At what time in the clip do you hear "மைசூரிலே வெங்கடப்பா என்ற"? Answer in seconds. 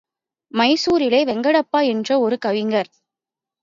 0.51-2.19